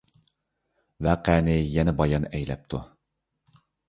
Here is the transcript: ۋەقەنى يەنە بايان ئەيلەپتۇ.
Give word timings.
ۋەقەنى 1.07 1.57
يەنە 1.73 1.93
بايان 1.99 2.25
ئەيلەپتۇ. 2.31 2.81